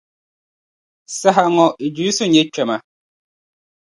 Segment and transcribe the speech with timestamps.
[1.19, 2.75] Saha ŋɔ Iddrisu n-nyɛ kpɛma.